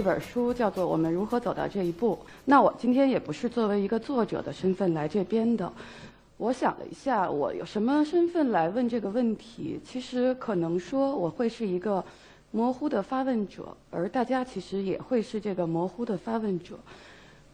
[0.00, 2.14] 一本书，叫做《我们如何走到这一步》。
[2.46, 5.70] 那我今天也不是作为一个作者的身份来这边的。
[6.38, 9.78] 我想了一下，我有什么身份来问这个问题？
[9.84, 12.02] 其实可能说我会是一个
[12.50, 16.78] 模糊的发问者，而大家其实也会是这个模糊的发问者。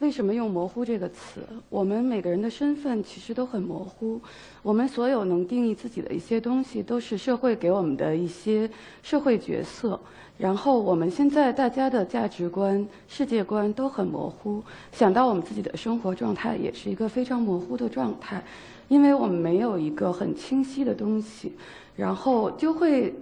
[0.01, 1.41] 为什么用“模糊”这个词？
[1.71, 4.21] 我们每个人的身份其实都很模糊。
[4.63, 8.71] 我们所有能定义自己的一些东西，都是社会给我们的一些
[9.03, 9.99] 社会角色。
[10.37, 14.63] 然后我们现在大家的价值观、世界观都很模糊。
[14.93, 18.45] 想到我们自己的生活状态，也是一个非常模糊的状态，
[18.89, 21.55] 因为我们没有一个很清晰的东西，
[21.97, 23.15] 然后就会。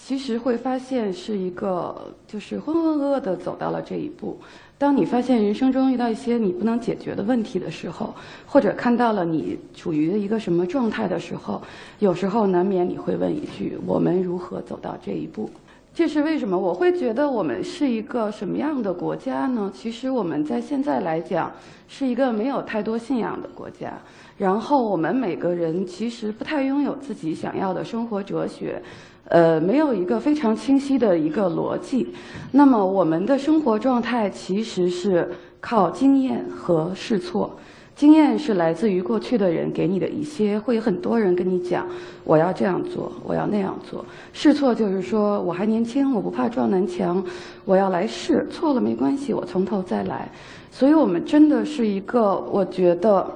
[0.00, 1.94] 其实会发现是一个，
[2.26, 4.38] 就是浑浑噩噩的走到了这一步。
[4.78, 8.14] 当你发现人生中遇到一些你不能解决的问题的时候，
[8.46, 11.60] 或者看到了你处于一个什么状态的时候，
[11.98, 15.50] 有时候难免你会问一句：我们如何走到这一步？
[15.92, 16.56] 这是为什么？
[16.56, 19.68] 我会觉得我们是一个什么样的国家呢？
[19.74, 21.52] 其实我们在现在来讲
[21.88, 23.98] 是一个没有太多信仰的国家。
[24.36, 28.80] 然后我们每个人其实不太拥有自己想要的生活哲学。
[29.28, 32.08] 呃，没有一个非常清晰的一个逻辑。
[32.52, 35.28] 那么，我们的生活状态其实是
[35.60, 37.58] 靠经验和试错。
[37.94, 41.84] 经验是来自于过去的人给你的一些，会有很多人跟你讲，
[42.24, 44.04] 我要这样做，我要那样做。
[44.32, 47.22] 试错就是说，我还年轻，我不怕撞南墙，
[47.64, 50.30] 我要来试，错了没关系，我从头再来。
[50.70, 53.28] 所以我们真的是一个，我觉得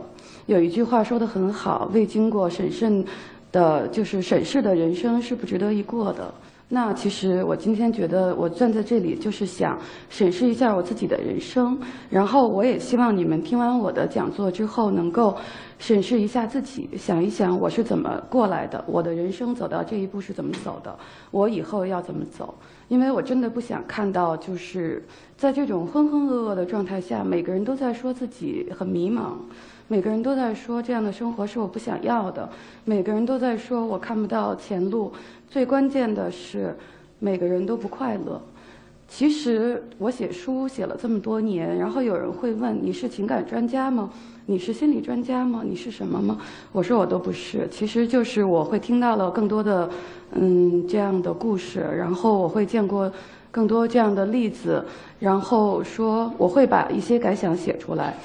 [0.47, 3.05] 有一句话说的很好，未经过审慎。
[3.53, 6.33] 的就是审视的人生是不值得一过的。
[6.75, 9.79] 那其实我今天觉得我站在这里就是想
[10.09, 11.79] 审视一下我自己的人生，
[12.09, 15.37] 然后我也希望你们听完我的讲座之后能够
[15.79, 20.99] 审视一下自己，想一想我是怎么过来的，我的人生走到这一步是怎么走的，
[21.31, 22.55] 我以后要怎么走？
[22.89, 25.05] 因为我真的不想看到就是
[25.37, 29.35] 在这种浑浑噩噩的状态下，每个人都在说自己很迷茫。
[29.89, 32.49] 每个人都在说这样的生活是我不想要的，
[32.85, 35.13] 每个人都在说我看不到前路。
[35.51, 36.75] 最关键的是，
[37.19, 38.41] 每个人都不快乐。
[39.07, 44.09] 其实我写书写了这么多年，然后有人会问：你是情感专家吗？
[44.47, 45.63] 你是心理专家吗？
[45.63, 46.39] 你是什么吗？
[46.73, 47.69] 我说我都不是。
[47.71, 49.91] 其实就是我会听到了更多的，
[50.33, 53.13] 嗯，这样的故事，然后我会见过
[53.51, 54.83] 更多这样的例子，
[55.19, 58.17] 然后说我会把一些感想写出来，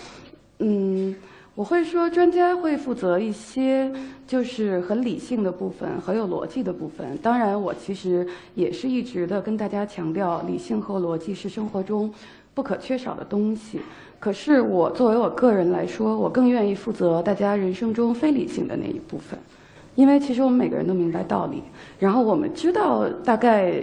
[0.60, 1.14] 嗯。
[1.58, 3.92] 我会说，专家会负责一些
[4.28, 7.18] 就是很理性的部分，很有逻辑的部分。
[7.18, 12.14] 当然，我其实也是一直的跟大家强调，理性和逻辑是生活中
[12.54, 13.80] 不可缺少的东西。
[14.20, 19.40] 可是，我作为我个人来说，我更愿意负责大家人生中非理性的那一部分，
[19.96, 21.64] 因为其实我们每个人都明白道理，
[21.98, 23.82] 然后我们知道大概。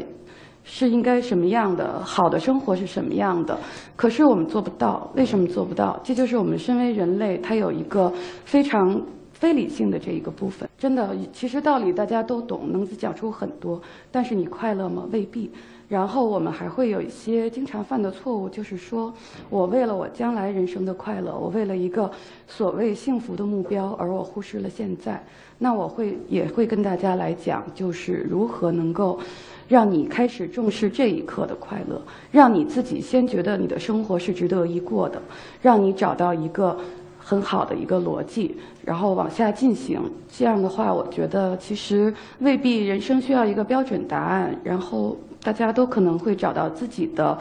[0.64, 3.56] 是应该什么样的好的生活是什么样的？
[3.94, 6.00] 可是我们做不到，为什么做不到？
[6.02, 8.10] 这就是我们身为人类，它有一个
[8.44, 9.00] 非常
[9.32, 10.68] 非理性的这一个部分。
[10.78, 13.80] 真的，其实道理大家都懂，能讲出很多，
[14.10, 15.06] 但是你快乐吗？
[15.12, 15.50] 未必。
[15.86, 19.12] 然后我们还会有一些经常犯的错误，就是说
[19.50, 22.10] 我为了我将来人生的快乐，我为了一个
[22.46, 25.22] 所谓幸福的目标，而我忽视了现在。
[25.58, 29.20] 那我会也会跟大家来讲，就是如何能够。
[29.68, 35.20] 让你开始重视这一刻的快乐，让你自己先觉得你的生活是值得一过的，
[35.62, 36.78] 让你找到一个
[37.18, 38.54] 很好的一个逻辑，
[38.84, 40.00] 然后往下进行。
[40.28, 47.38] 这样的话，我觉得其实未必人生需要一个标准答案，然后大家都可能会找到自己的，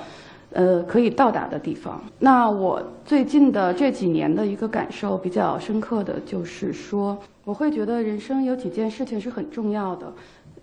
[0.51, 2.01] 呃，可以到达的地方。
[2.19, 10.13] 那我最近的这几年的一个感受比较深刻的就是说，我会觉得人生有几件事情是很重要的，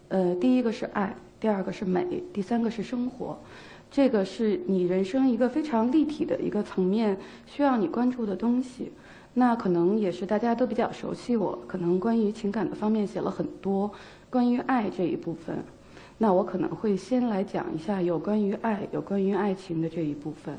[0.08, 1.14] 呃，第一个是爱。
[1.40, 3.38] 第二个是美，第三个是生活，
[3.90, 7.16] 这个是你人生一个非常立体的一个层面，
[7.46, 8.92] 需要你关注的东西。
[9.32, 13.90] 那可能也是大家都比较熟悉我，可能关于情感的方面写了很多，
[14.28, 15.56] 关于爱这一部分，
[16.18, 20.54] 那我可能会先来讲一下有关于爱、有关于爱情的这一部分。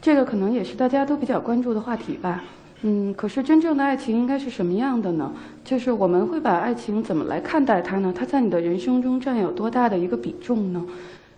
[0.00, 2.44] 这个可能也是大家都比较关注的话题吧。
[2.82, 5.30] 嗯，可是真正的爱情应该是什么样的呢？
[5.62, 8.12] 就是我们会把爱情怎么来看待它呢？
[8.16, 10.82] 它在你的人生中占有多大的一个比重呢？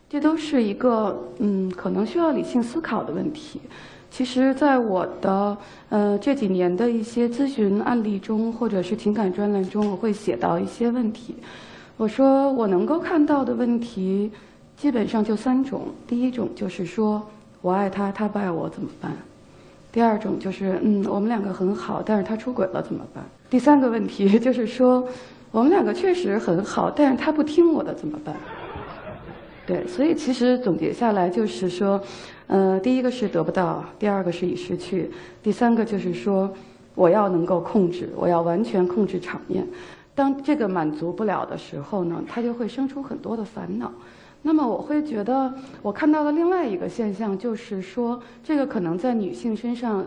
[0.09, 3.61] 这都是一个嗯，可能需要理性思考的问题。
[4.09, 5.57] 其实，在我的
[5.89, 11.35] 呃这几年的一些咨询案例中，或者是情感专栏中，我会写到一些问题。
[11.97, 14.31] 我说我能够看到的问题，
[14.77, 15.89] 基本上就三种。
[16.07, 17.27] 第一种就是说
[17.63, 19.11] 我爱他，他不爱我怎么办？
[19.93, 23.23] 第二种就是，嗯，我们两个很好，但是他出轨了怎么办？
[23.51, 25.07] 第三个问题 就是说，
[25.51, 28.35] 我们两个确实很好，但是他不听我的怎么办？
[29.67, 32.01] 对，所以其实总结下来就是说，
[32.47, 35.11] 呃，第一个是得不到，第二个是已失去，
[35.43, 36.51] 第三个就是说，
[36.95, 39.67] 我要能够控制，我要完全控制场面。
[40.15, 43.93] 当这个满足不了的时候呢，他就会生出很多的烦恼。
[44.43, 50.05] 那么我会觉得，我看到的另外一个现象就是说，这个可能在女性身上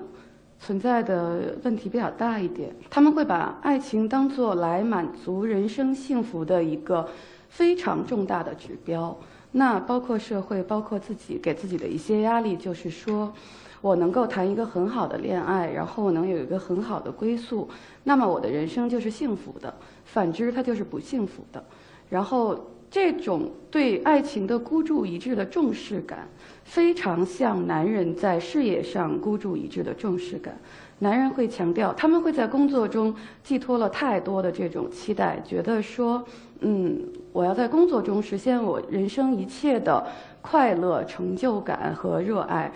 [0.59, 2.75] 存在的问题比较大一点。
[2.89, 7.07] 他们会把爱情当作来满足人生幸福的一个
[7.49, 9.17] 非常重大的指标。
[9.53, 13.33] 那包括社会，包括自己给自己的一些压力，就是说。
[13.81, 17.69] 我能够谈一个很好的恋爱，然后我能有一个很好的归宿，
[18.03, 19.71] 那么我的人生就是幸福的。
[20.05, 21.63] 反之，它就是不幸福的。
[22.09, 22.59] 然后，
[22.95, 26.29] 这种对爱情的孤注一掷的重视感，
[26.63, 30.57] 非常像男人在事业上孤注一掷的重视感。
[30.99, 33.13] 男人会强调，他们会在工作中
[33.43, 36.23] 寄托了太多的这种期待，觉得说，
[36.61, 36.97] 嗯，
[37.33, 40.07] 我要在工作中实现我人生一切的
[40.41, 42.71] 快乐、成就感和热爱。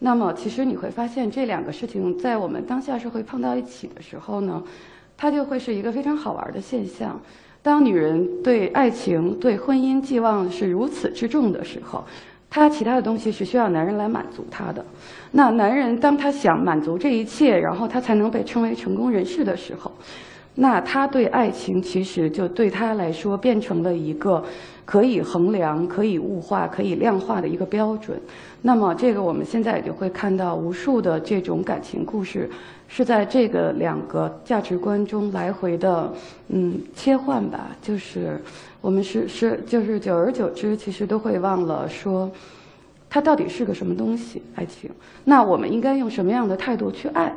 [0.00, 4.62] 那么，其实你会发现这两个事情在我们当下社会碰到一起的时候呢，
[5.16, 7.18] 它就会是一个非常好玩的现象。
[7.62, 12.04] 当女人对爱情、对婚姻寄望是如此之重的时候，
[12.50, 14.84] 她其他的东西是需要男人来满足她的。
[15.30, 19.92] 那男人当他想满足这一切，然后他才能被称为成功人士的时候，
[20.56, 24.42] 那他对爱情其实就对他来说变成了一个
[24.84, 28.20] 可以衡量、可以物化、可以量化的一个标准。
[28.62, 32.50] 那么，这个我们现在也就会看到无数的这种感情故事，
[32.94, 36.12] 是在这个两个价值观中来回的
[36.48, 37.74] 嗯切换吧。
[37.80, 38.38] 就是
[38.82, 42.30] 我们是是就是久而久之，其实都会忘了说，
[43.08, 44.42] 它到底是个什么东西？
[44.56, 44.90] 爱情。
[45.24, 47.34] 那我们应该用什么样的态度去爱？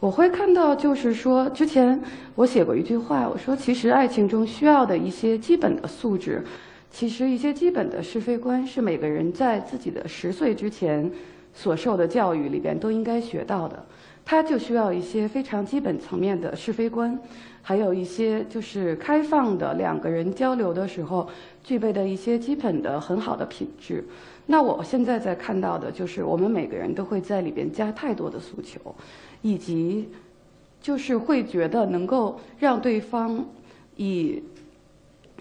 [0.00, 2.00] 我会看到，就是说，之前
[2.34, 6.42] 我写过一句话，我说，其实爱情中需要的一些基本的素质。
[6.90, 11.10] 其实一些基本的是非观是每个人在自己的十岁之前
[11.52, 13.84] 所受的教育里边都应该学到的，
[14.24, 17.18] 他就需要一些非常基本层面的是非观，
[17.62, 21.28] 还有一些就是开放的两个人交流的时候
[21.62, 24.04] 具备的一些基本的很好的品质。
[24.46, 28.94] 那我现在在看到的就是我们每个人都会在里边加太多的诉求，
[29.42, 30.08] 以及
[30.80, 33.44] 就是会觉得能够让对方
[33.96, 34.42] 以。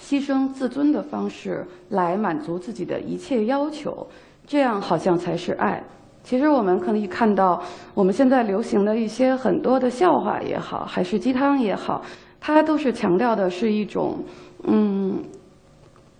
[0.01, 4.07] 牺牲自尊的方式来满足自己的一切要求，
[4.47, 5.83] 这样好像才是爱。
[6.23, 7.61] 其实我们可以看到，
[7.93, 12.01] 我们现在流行的一些很多的笑话也好，还是鸡汤也好，
[12.39, 14.17] 它都是强调的是一种，
[14.63, 15.17] 嗯，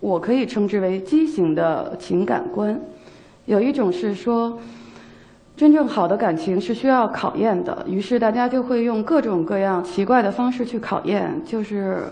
[0.00, 2.78] 我可以称之为畸形的情感观。
[3.46, 4.58] 有一种是说，
[5.56, 12.04] 真正好的感情是需要考验的，于是大家就会用各种各样奇怪的方式去考验，就是。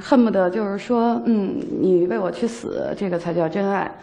[0.00, 3.94] 恨不得就是说，嗯，你为我去死，这个才叫真爱，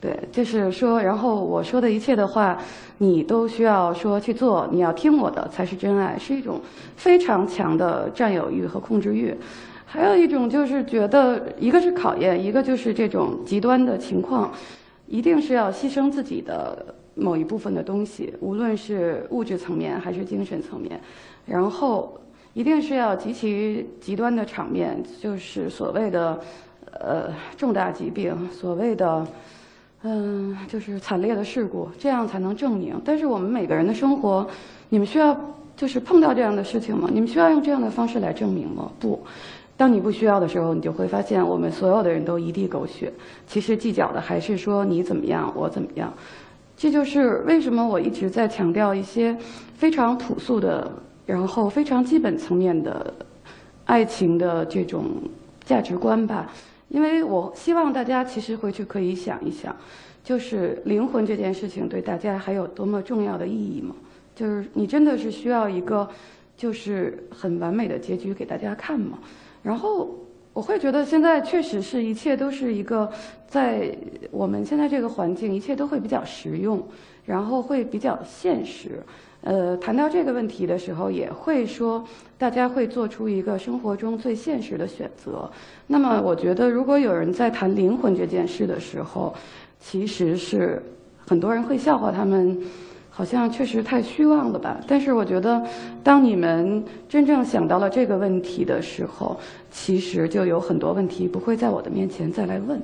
[0.00, 2.58] 对，就是说，然后我说的一切的话，
[2.98, 6.60] 你都需要说去做，你要听我的才是真爱，是一种
[6.96, 9.34] 非常强的占有欲和控制欲。
[9.84, 14.52] 还有一种就是觉得，一个是考验，一个就是这种极端的情况，
[15.06, 21.00] 一定是要牺牲自己的某一部分的东西，无论是物质层面还是精神层面，
[21.46, 22.20] 然后。
[22.54, 26.36] 一定是要极其极端的场面，就是所谓的，
[26.90, 29.24] 呃，重大疾病，所谓的，
[30.02, 33.00] 嗯，就是惨烈的事故，这样才能证明。
[33.04, 34.46] 但是我们每个人的生活，
[34.88, 35.38] 你们需要
[35.76, 37.08] 就是碰到这样的事情吗？
[37.12, 38.90] 你们需要用这样的方式来证明吗？
[39.00, 39.20] 不，
[39.76, 43.12] 当你不需要的时候，你就会发现我们所有的人都一地狗血。
[43.46, 46.12] 其实计较的还是说你怎么样，我怎么样。
[46.76, 49.36] 这就是为什么我一直在强调一些
[49.74, 50.90] 非常朴素的。
[51.28, 53.12] 然后非常基本层面的
[53.84, 55.04] 爱情的这种
[55.62, 56.50] 价值观吧，
[56.88, 59.74] 因为我希望大家其实回去可以想一想，
[60.24, 63.94] 就是灵魂这件事情对大家还有多么重要的意义吗？
[64.34, 66.08] 就是你真的是需要一个
[66.56, 69.18] 就是很完美的结局给大家看吗？
[69.62, 70.16] 然后
[70.52, 73.10] 我会觉得现在确实是一切都是一个
[73.46, 73.96] 在
[74.30, 76.82] 我们现在这个环境，一切都会比较实用，
[77.26, 79.02] 然后会比较现实。
[79.42, 82.04] 呃，谈到这个问题的时候，也会说
[82.36, 85.48] 大家会做出一个生活中最现实的选择。
[85.86, 89.32] 那么，我觉得如果有人在谈灵魂这件事的时候，
[89.80, 90.82] 其实是
[91.24, 92.58] 很多人会笑话他们，
[93.10, 94.80] 好像确实太虚妄了吧。
[94.88, 95.64] 但是，我觉得
[96.02, 99.38] 当你们真正想到了这个问题的时候，
[99.70, 102.82] 其实就有很多问题不会在我的面前再来问。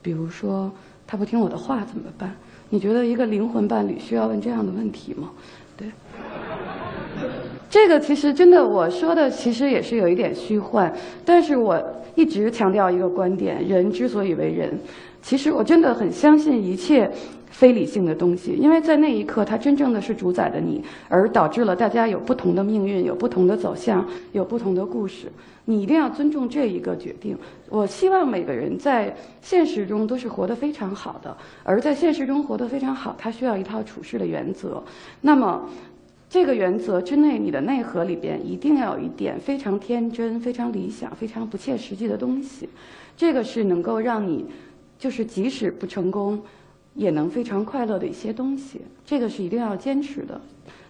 [0.00, 0.70] 比如说，
[1.04, 2.32] 他不听我的话怎么办？
[2.70, 5.30] 你觉得一个灵魂伴侣需要问这样的问题吗？
[7.68, 10.92] 这个其实真的，我说的其实也是有一点虚幻，
[11.24, 11.82] 但是我
[12.14, 14.78] 一直强调一个观点：人之所以为人，
[15.20, 17.10] 其实我真的很相信一切
[17.50, 25.26] 非理性的东西，因为在那一刻，它真正的是主宰了你，而导致了大家有不同的命运，有不同的走向，有不同的故事。
[25.64, 27.36] 你一定要尊重这一个决定。
[27.68, 34.80] 我希望每个人在现实中都是活得非常好的，而在现实中活得非常好，他需要一套处事的原则。
[35.20, 35.68] 那么。
[36.36, 42.68] 这个原则之内，你的内核里边一定要有一点非常天真、非常理想、非常不切实际的东西。
[43.16, 44.44] 这个是能够让你，
[44.98, 46.42] 就是即使不成功，
[46.92, 48.82] 也能非常快乐的一些东西。
[49.02, 50.38] 这个是一定要坚持的。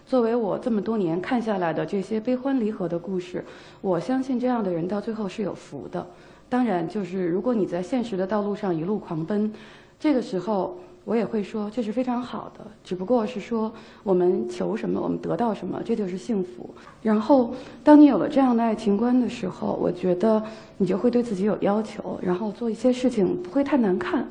[0.05, 3.41] 作为我这么多年看下来的这些悲欢离合的故事，
[3.79, 6.05] 我相信这样的人到最后是有福的。
[6.49, 9.53] 当然，就是如果你在现实的道路上一路狂奔，
[9.97, 10.77] 这个时候。
[11.07, 13.71] 我也会说，这是非常好的，只不过是说
[14.03, 16.69] 我们求什么，我们得到什么，这就是幸福。
[17.01, 20.43] 然后，当你有了这样的爱情观的时候，我觉得
[20.75, 24.27] 你就会对自己有要求，然后做一些事情不会太难看，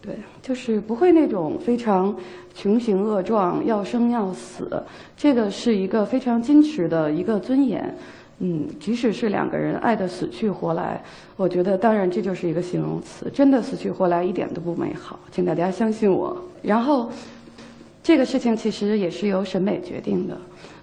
[0.00, 2.16] 对，就是不会那种非常
[2.54, 4.80] 穷形恶状、要生要死。
[5.16, 7.92] 这个是一个非常矜持的一个尊严。
[8.42, 11.04] 嗯，即使是两个人爱的死去活来，
[11.36, 16.42] 我觉得当然这就是一个形容词，真的死去活来一点都不美好，请大家相信我。
[16.62, 17.12] 然后，
[18.02, 20.34] 这个事情其实也是由审美决定的。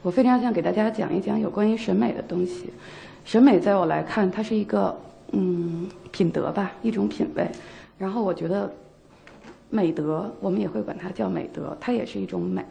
[0.04, 2.72] 我非常想给大家讲一讲有关于审美的东西。
[3.26, 4.96] 审美在我来看，它是一个
[5.32, 7.50] 嗯品德吧，一种品味。
[7.98, 8.72] 然后我觉得
[9.72, 12.64] 美德，我们也会管它叫美德，它也是一种美。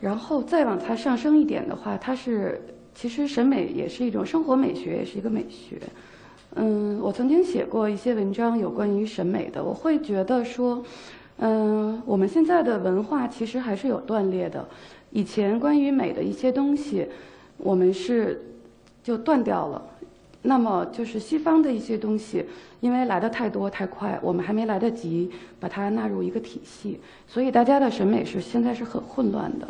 [0.00, 2.58] 然后再往它上升一点的话，它是。
[2.96, 5.78] 其实审美也是一种生活美学，也是一个美学。
[6.54, 9.62] 嗯，我曾经写过一些文章有关于审美的。
[9.62, 10.82] 我会觉得说，
[11.36, 14.66] 嗯，我们现在的文化其实还是有断裂的。
[15.10, 17.06] 以前关于美的一些东西，
[17.58, 18.42] 我们是
[19.02, 19.82] 就断掉了。
[20.46, 22.44] 那么就是西方的一些东西，
[22.80, 29.68] 因为来的太多太快，我们还没来得及把它纳入一个体系，所以大家的审美是现在是很混乱的。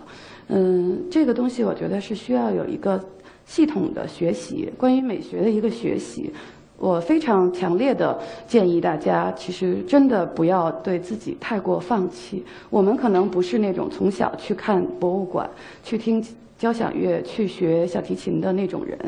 [0.49, 3.02] 嗯，这个东西我觉得是需要有一个。
[3.49, 6.33] 系统的学习，关于美学的一个学习，
[6.78, 12.45] 我非常强烈的建议大家，其实真的不要对自己太过放弃。
[12.71, 15.49] 我们可能不是那种从小去看博物馆、
[15.85, 16.21] 去听
[16.59, 18.99] 交响乐、去学小提琴的那种人，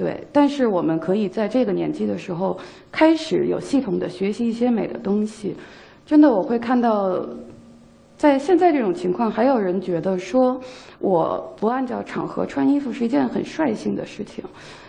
[0.00, 0.26] 对。
[0.32, 2.58] 但是我们可以在这个年纪的时候，
[2.90, 5.54] 开始有系统的学习一些美的东西。
[6.06, 7.20] 真的，我会看到。
[8.20, 10.60] 在现在这种情况，还有人觉得说
[10.98, 14.44] 我不按照场合穿衣服是一件很率性的事情，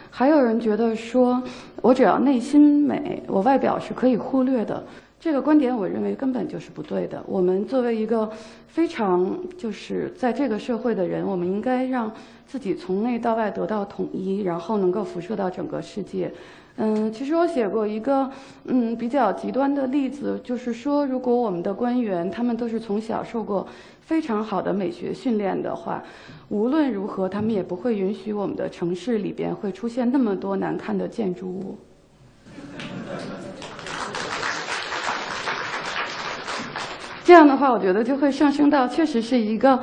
[0.09, 1.41] 还有人觉得说
[1.81, 4.83] 我只要内心美，我外表是可以忽略的。
[5.21, 7.23] 这个观点，我认为根本就是不对的。
[7.27, 8.27] 我们作为一个
[8.67, 12.11] 非常就是在这个社会的人，我们应该让
[12.47, 16.33] 自己从内到外得到统一，然后能够辐射到整个世界。
[16.77, 18.31] 嗯，其实我写过一个
[18.65, 23.67] 嗯比较极端的例子，就是说，如果我们的官员他们都是从小受过
[24.01, 26.03] 非常好的美学训练的话，
[26.49, 31.77] 无论如何，他们也不会允许我们的城市里边会出现那么多难看的建筑物。
[37.31, 39.79] 这样的话，我觉得就会上升到确实是一个。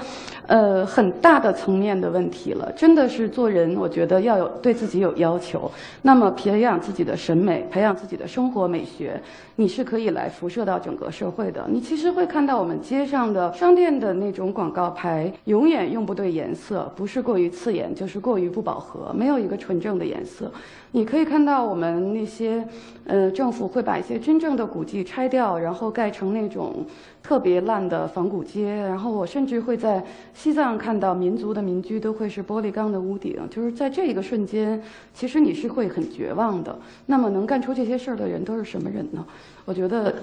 [0.48, 5.70] 呃，很大的层面的问题了，真的是做人，我觉得要有对自己有要求。
[6.00, 9.20] 那么培养自己的审美，培养自己的生活美学，
[9.56, 11.66] 你是可以来辐射到整个社会的。
[11.68, 20.50] 你其实会看到我们街上的商店的那种广告牌，永远用不对颜色，不是过于刺眼，就是过于不饱和，没有一个纯正的颜色。
[20.92, 22.66] 你可以看到我们那些，
[23.04, 26.86] 呃，政府会把一些真正的古迹拆掉，然后盖成那种
[27.22, 28.74] 特别烂的仿古街。
[28.74, 30.02] 然后我甚至会在
[30.38, 33.36] 西藏看到民族的民居都会是玻璃钢的屋顶。
[33.50, 34.80] 就是在这个瞬间，
[35.12, 36.78] 其实你是会很绝望的。
[37.06, 39.26] 那么能干出这些事儿的人都是什么人呢？
[39.64, 40.14] 我觉得，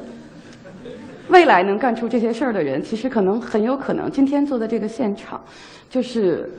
[1.27, 5.43] 未来能干出这些事儿的人，其实可能很有可能今天坐在这个现场，
[5.89, 6.49] 就是。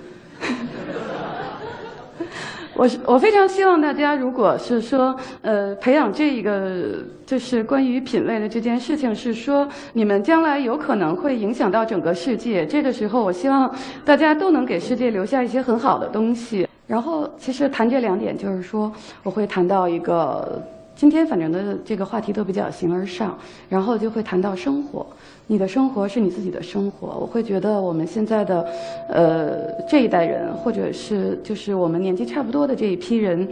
[2.77, 12.67] 我我非常希望大家，如果是说，呃，培养这一个就是关于品味的这件事情，是说你们将来有可能会影响到整个世界。
[12.67, 16.69] 这个时候，我希望大家都能给世界留下一些很好的东西。
[16.87, 18.93] 然后，其实谈这两点，就是说，
[19.23, 20.63] 我会谈到一个。
[20.97, 23.39] 今天反正的这个话题都比较形而上，
[23.69, 25.07] 然后就会谈到生活。
[25.47, 27.09] 你的生活是你自己的生活。
[27.21, 28.67] 我会觉得我们现在的，
[29.11, 33.47] 呃，这一代人，或者是就是我们年纪差不多的这一批人，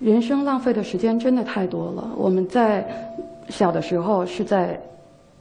[0.00, 2.10] 人生浪费的时间真的太多了。
[2.16, 2.84] 我们在
[3.48, 4.78] 小的时候是在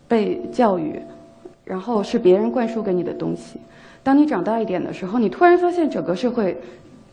[0.07, 1.01] 被教育，
[1.65, 3.59] 然后是别人灌输给你的东西。
[4.03, 6.55] 当你长大一点的时候，你突然发现整个社会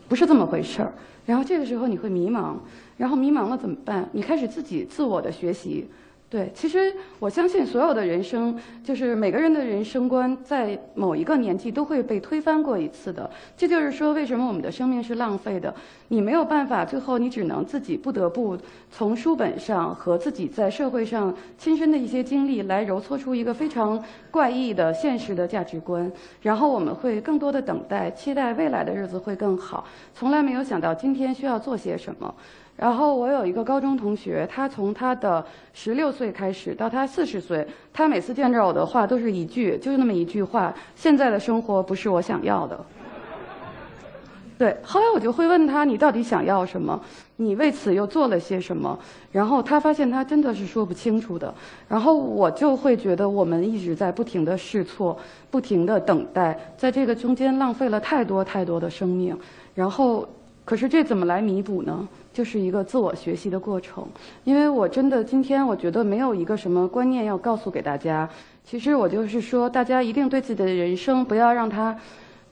[0.07, 0.93] 不是这么回事儿，
[1.25, 2.55] 然后这个时候你会迷茫，
[2.97, 4.07] 然后迷茫了怎么办？
[4.13, 5.87] 你开始自己自我的学习。
[6.29, 8.53] 对，其实我相信所有的人生，
[8.83, 13.29] 就是每个人的人生观，在某一个年纪都会被推翻过一次的。
[13.55, 15.73] 这就是说，为什么我们的生命是浪费的？
[16.09, 18.57] 你没有办法，最后你只能自己不得不
[18.91, 26.11] 从书本上和自己在社会上亲身的一些经历来揉搓出一个非常怪异的现实的价值观。
[26.41, 32.35] 然后我们会更多的等待，期待未来的日子会更好，从来没有想到今天需要做些什么。
[32.77, 35.43] 然后我有一个高中同学，他从他的
[35.73, 42.79] 十六岁开始到他四十岁，他每次见着我的话都是一句，就是那么一句话：现在的生活不是我想要的。
[44.59, 46.99] 对，后来我就会问他：你到底想要什么？
[47.37, 48.97] 你为此又做了些什么？
[49.31, 51.53] 然后他发现他真的是说不清楚的。
[51.87, 55.17] 然后我就会觉得我们一直在不停的试错，
[55.51, 59.37] 不停的等待，在这个中间浪费了太多太多的生命。
[59.75, 60.27] 然后，
[60.67, 62.05] 可是这怎么来弥补呢？
[62.33, 64.05] 就是一个自我学习的过程，
[64.43, 68.29] 因为我真的今天我觉得没有一个什么观念要告诉给大家。
[68.65, 71.97] 其实我就是说，大家一定对自己的人生不要让它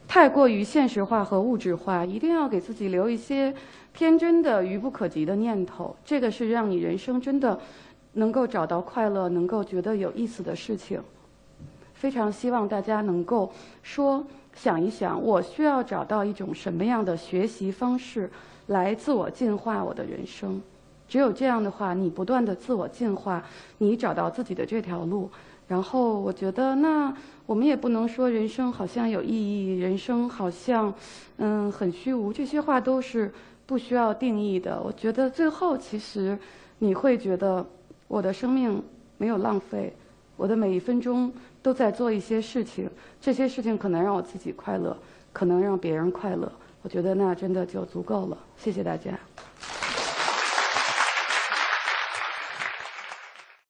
[0.08, 3.54] 太过于现实化和物质化，一定要给自己留一些
[3.94, 5.94] 天真的、愚不可及的念头。
[6.06, 7.60] 这个是让你人生真的
[8.14, 11.02] 能够找到快乐、能够觉得有意思的事情。
[11.94, 13.52] 非常希望大家能够
[13.84, 18.30] 说想一想，我需要找到一种什么样的学习方式。
[18.68, 20.60] 来自我进化我的人生，
[21.08, 23.44] 只有这样的话，你不断的自我进化，
[23.78, 25.30] 你找到自己的这条路。
[25.68, 30.92] 然后我觉得，那我们也不能说人生好像有意义，人生好像
[31.38, 33.32] 嗯很虚无，这些话都是
[33.68, 34.82] 不需要定义的。
[34.82, 36.36] 我觉得最后其实
[36.80, 37.64] 你会觉得
[38.08, 38.82] 我的生命
[39.20, 39.94] 没有浪费，
[40.36, 41.32] 我的每一分钟
[41.66, 42.88] 都在做一些事情，
[43.20, 44.96] 这些事情可能让我自己快乐，
[45.34, 46.52] 可能让别人快乐。
[46.84, 49.18] 我觉得那真的就足够了，谢谢大家。